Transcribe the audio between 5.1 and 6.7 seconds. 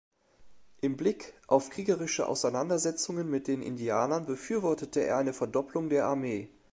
eine Verdoppelung der Armee.